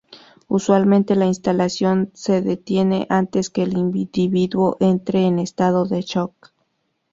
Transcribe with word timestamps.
Usualmente 0.47 1.13
la 1.15 1.27
instalación 1.27 2.09
se 2.15 2.41
detiene 2.41 3.05
antes 3.11 3.51
que 3.51 3.61
el 3.61 3.77
individuo 3.77 4.75
entre 4.79 5.27
en 5.27 5.37
estado 5.37 5.85
de 5.85 6.01
"shock". 6.01 6.51